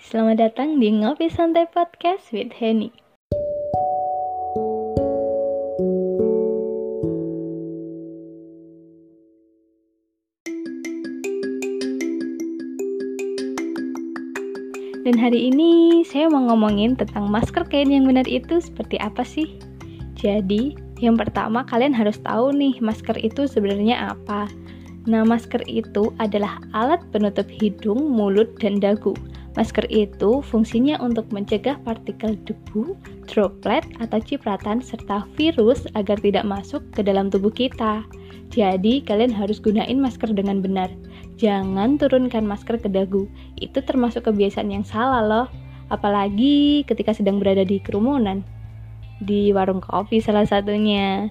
[0.00, 2.88] Selamat datang di Ngopi Santai Podcast with Henny.
[15.04, 19.60] Dan hari ini saya mau ngomongin tentang masker kain yang benar itu seperti apa sih?
[20.16, 20.72] Jadi,
[21.04, 24.48] yang pertama kalian harus tahu nih masker itu sebenarnya apa.
[25.04, 29.12] Nah, masker itu adalah alat penutup hidung, mulut, dan dagu
[29.58, 32.94] Masker itu fungsinya untuk mencegah partikel debu,
[33.26, 38.06] droplet, atau cipratan serta virus agar tidak masuk ke dalam tubuh kita.
[38.54, 40.90] Jadi, kalian harus gunain masker dengan benar.
[41.34, 43.26] Jangan turunkan masker ke dagu.
[43.58, 45.46] Itu termasuk kebiasaan yang salah loh.
[45.90, 48.46] Apalagi ketika sedang berada di kerumunan.
[49.18, 51.26] Di warung kopi salah satunya.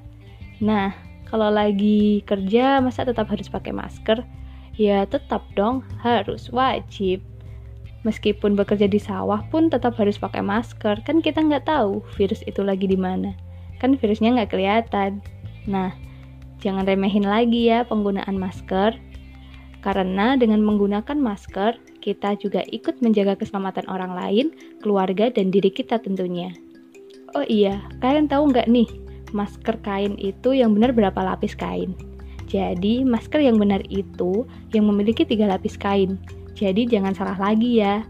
[0.60, 0.92] Nah,
[1.32, 4.28] kalau lagi kerja masa tetap harus pakai masker?
[4.76, 7.24] Ya tetap dong, harus wajib
[8.08, 11.04] meskipun bekerja di sawah pun tetap harus pakai masker.
[11.04, 13.36] Kan kita nggak tahu virus itu lagi di mana.
[13.80, 15.20] Kan virusnya nggak kelihatan.
[15.68, 15.92] Nah
[16.64, 18.96] jangan remehin lagi ya penggunaan masker.
[19.80, 24.46] Karena dengan menggunakan masker kita juga ikut menjaga keselamatan orang lain
[24.84, 26.52] keluarga dan diri kita tentunya.
[27.36, 28.90] Oh iya kalian tahu nggak nih
[29.32, 31.96] masker kain itu yang benar berapa lapis kain?
[32.50, 36.18] Jadi masker yang benar itu yang memiliki tiga lapis kain
[36.60, 38.04] jadi jangan salah lagi ya.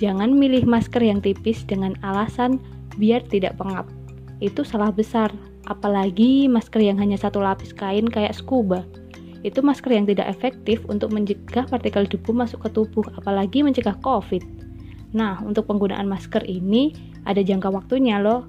[0.00, 2.56] Jangan milih masker yang tipis dengan alasan
[2.96, 3.84] biar tidak pengap.
[4.40, 5.28] Itu salah besar,
[5.68, 8.88] apalagi masker yang hanya satu lapis kain kayak scuba.
[9.44, 14.40] Itu masker yang tidak efektif untuk mencegah partikel debu masuk ke tubuh, apalagi mencegah COVID.
[15.12, 16.96] Nah, untuk penggunaan masker ini
[17.28, 18.48] ada jangka waktunya loh.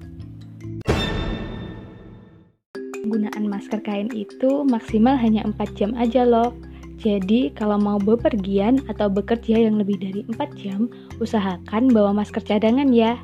[3.04, 6.52] Penggunaan masker kain itu maksimal hanya 4 jam aja loh.
[6.98, 10.90] Jadi, kalau mau bepergian atau bekerja yang lebih dari 4 jam,
[11.22, 13.14] usahakan bawa masker cadangan ya.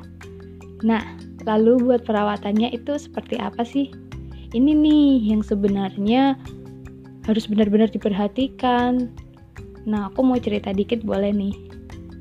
[0.79, 1.03] Nah,
[1.43, 3.91] lalu buat perawatannya itu seperti apa sih?
[4.55, 6.39] Ini nih yang sebenarnya
[7.27, 9.11] harus benar-benar diperhatikan.
[9.83, 11.55] Nah, aku mau cerita dikit boleh nih.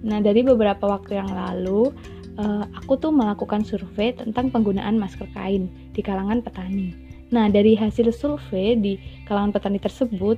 [0.02, 1.94] Nah, dari beberapa waktu yang lalu,
[2.36, 6.92] uh, aku tuh melakukan survei tentang penggunaan masker kain di kalangan petani.
[7.30, 10.36] Nah, dari hasil survei di kalangan petani tersebut,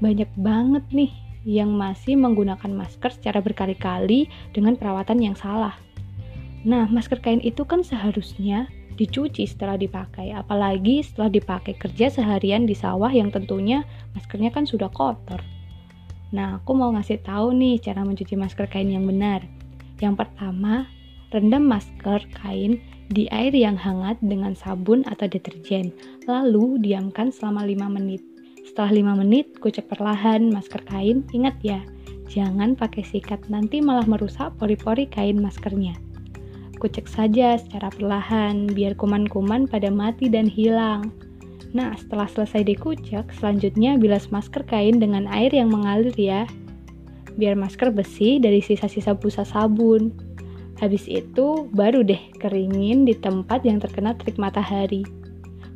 [0.00, 1.12] banyak banget nih
[1.46, 5.78] yang masih menggunakan masker secara berkali-kali dengan perawatan yang salah.
[6.66, 8.66] Nah, masker kain itu kan seharusnya
[8.98, 13.86] dicuci setelah dipakai, apalagi setelah dipakai kerja seharian di sawah yang tentunya
[14.18, 15.38] maskernya kan sudah kotor.
[16.34, 19.46] Nah, aku mau ngasih tahu nih cara mencuci masker kain yang benar.
[20.02, 20.90] Yang pertama,
[21.30, 25.94] rendam masker kain di air yang hangat dengan sabun atau deterjen,
[26.26, 28.35] lalu diamkan selama 5 menit.
[28.66, 31.22] Setelah 5 menit, kucek perlahan masker kain.
[31.30, 31.80] Ingat ya,
[32.26, 35.94] jangan pakai sikat, nanti malah merusak pori-pori kain maskernya.
[36.82, 41.14] Kucek saja secara perlahan, biar kuman-kuman pada mati dan hilang.
[41.72, 46.44] Nah, setelah selesai dikucek, selanjutnya bilas masker kain dengan air yang mengalir ya.
[47.38, 50.12] Biar masker bersih dari sisa-sisa busa sabun.
[50.76, 55.04] Habis itu, baru deh keringin di tempat yang terkena terik matahari.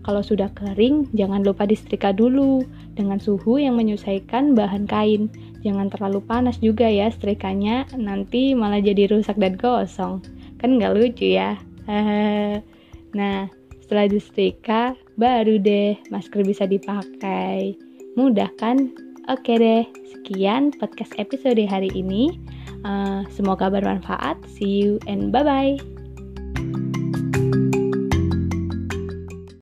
[0.01, 2.65] Kalau sudah kering, jangan lupa disetrika dulu
[2.97, 5.29] dengan suhu yang menyesuaikan bahan kain.
[5.61, 10.25] Jangan terlalu panas juga ya setrikanya, nanti malah jadi rusak dan gosong.
[10.57, 11.61] Kan nggak lucu ya.
[13.19, 13.45] nah,
[13.85, 17.77] setelah disetrika, baru deh masker bisa dipakai.
[18.17, 18.89] Mudah kan?
[19.29, 19.85] Oke deh,
[20.17, 22.41] sekian podcast episode hari ini.
[22.81, 24.41] Uh, semoga bermanfaat.
[24.49, 26.00] See you and bye-bye.